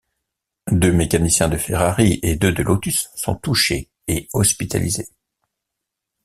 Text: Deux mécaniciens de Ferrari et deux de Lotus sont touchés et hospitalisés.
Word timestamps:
Deux 0.71 0.91
mécaniciens 0.91 1.47
de 1.47 1.57
Ferrari 1.57 2.19
et 2.23 2.35
deux 2.35 2.51
de 2.51 2.63
Lotus 2.63 3.11
sont 3.13 3.35
touchés 3.35 3.91
et 4.07 4.27
hospitalisés. 4.33 5.09